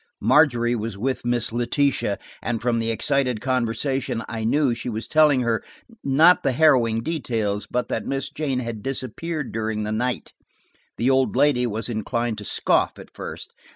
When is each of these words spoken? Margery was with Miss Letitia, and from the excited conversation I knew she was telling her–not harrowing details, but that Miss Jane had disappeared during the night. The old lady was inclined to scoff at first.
Margery 0.19 0.73
was 0.75 0.97
with 0.97 1.23
Miss 1.25 1.53
Letitia, 1.53 2.17
and 2.41 2.59
from 2.59 2.79
the 2.79 2.89
excited 2.89 3.39
conversation 3.39 4.23
I 4.27 4.43
knew 4.43 4.73
she 4.73 4.89
was 4.89 5.07
telling 5.07 5.41
her–not 5.41 6.43
harrowing 6.43 7.03
details, 7.03 7.67
but 7.69 7.87
that 7.89 8.07
Miss 8.07 8.31
Jane 8.31 8.61
had 8.61 8.81
disappeared 8.81 9.51
during 9.51 9.83
the 9.83 9.91
night. 9.91 10.33
The 10.97 11.11
old 11.11 11.35
lady 11.35 11.67
was 11.67 11.87
inclined 11.87 12.39
to 12.39 12.45
scoff 12.45 12.97
at 12.97 13.13
first. 13.15 13.53